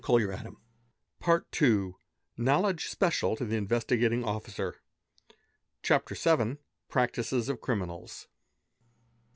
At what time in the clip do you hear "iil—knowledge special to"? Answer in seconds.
1.61-3.45